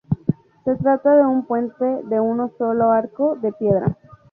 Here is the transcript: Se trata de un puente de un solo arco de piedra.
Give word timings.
Se 0.65 0.75
trata 0.77 1.15
de 1.15 1.27
un 1.27 1.45
puente 1.45 1.85
de 1.85 2.19
un 2.19 2.51
solo 2.57 2.89
arco 2.89 3.35
de 3.35 3.53
piedra. 3.53 3.95